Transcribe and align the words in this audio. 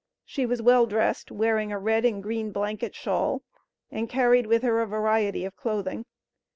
She 0.25 0.47
was 0.47 0.63
well 0.63 0.87
dressed, 0.87 1.29
wearing 1.31 1.71
a 1.71 1.77
red 1.77 2.05
and 2.05 2.23
green 2.23 2.51
blanket 2.51 2.95
shawl, 2.95 3.43
and 3.91 4.09
carried 4.09 4.47
with 4.47 4.63
her 4.63 4.81
a 4.81 4.87
variety 4.87 5.45
of 5.45 5.55
clothing. 5.55 6.05